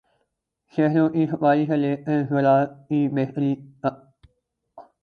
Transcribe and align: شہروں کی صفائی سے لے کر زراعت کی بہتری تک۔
شہروں 0.73 1.09
کی 1.09 1.25
صفائی 1.27 1.65
سے 1.65 1.77
لے 1.77 1.95
کر 1.97 2.23
زراعت 2.29 2.71
کی 2.89 3.07
بہتری 3.07 3.55
تک۔ 3.79 3.95